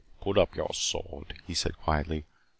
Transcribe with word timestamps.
"Put 0.19 0.35
up 0.39 0.55
your 0.55 0.73
sword," 0.73 1.35
he 1.45 1.53
said 1.53 1.77
quietly. 1.77 2.25